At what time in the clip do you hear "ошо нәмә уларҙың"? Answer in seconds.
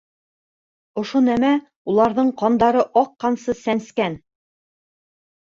1.01-2.31